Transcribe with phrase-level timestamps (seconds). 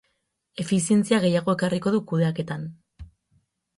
[0.63, 2.67] Efizientzia gehiago ekarriko du kudeaketan.